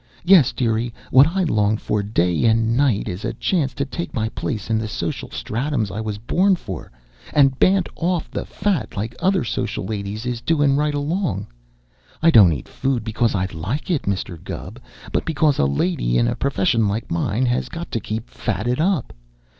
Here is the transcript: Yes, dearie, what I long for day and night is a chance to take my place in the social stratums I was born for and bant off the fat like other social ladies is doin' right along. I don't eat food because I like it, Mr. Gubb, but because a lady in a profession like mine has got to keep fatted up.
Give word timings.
Yes, 0.25 0.51
dearie, 0.51 0.95
what 1.11 1.27
I 1.27 1.43
long 1.43 1.77
for 1.77 2.01
day 2.01 2.43
and 2.45 2.75
night 2.75 3.07
is 3.07 3.23
a 3.23 3.33
chance 3.33 3.75
to 3.75 3.85
take 3.85 4.15
my 4.15 4.29
place 4.29 4.71
in 4.71 4.79
the 4.79 4.87
social 4.87 5.29
stratums 5.29 5.91
I 5.91 6.01
was 6.01 6.17
born 6.17 6.55
for 6.55 6.91
and 7.35 7.59
bant 7.59 7.87
off 7.95 8.31
the 8.31 8.43
fat 8.43 8.97
like 8.97 9.13
other 9.19 9.43
social 9.43 9.85
ladies 9.85 10.25
is 10.25 10.41
doin' 10.41 10.75
right 10.75 10.95
along. 10.95 11.45
I 12.19 12.31
don't 12.31 12.51
eat 12.51 12.67
food 12.67 13.03
because 13.03 13.35
I 13.35 13.45
like 13.53 13.91
it, 13.91 14.01
Mr. 14.09 14.43
Gubb, 14.43 14.79
but 15.11 15.23
because 15.23 15.59
a 15.59 15.65
lady 15.65 16.17
in 16.17 16.27
a 16.27 16.33
profession 16.35 16.87
like 16.87 17.11
mine 17.11 17.45
has 17.45 17.69
got 17.69 17.91
to 17.91 17.99
keep 17.99 18.27
fatted 18.27 18.79
up. 18.81 19.13